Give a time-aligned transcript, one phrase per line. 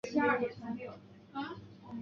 [0.03, 1.05] 现任董事长为温世仁长子
[1.35, 1.61] 温泰钧。